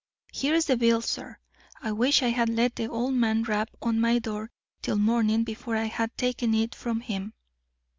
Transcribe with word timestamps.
Here's 0.33 0.65
the 0.65 0.77
bill, 0.77 1.01
sir. 1.03 1.37
I 1.79 1.91
wish 1.91 2.23
I 2.23 2.29
had 2.29 2.49
let 2.49 2.75
the 2.75 2.87
old 2.87 3.13
man 3.13 3.43
rap 3.43 3.69
on 3.83 3.99
my 4.01 4.17
door 4.17 4.49
till 4.81 4.97
morning 4.97 5.43
before 5.43 5.75
I 5.75 5.83
had 5.85 6.17
taken 6.17 6.55
it 6.55 6.73
from 6.73 7.01
him." 7.01 7.33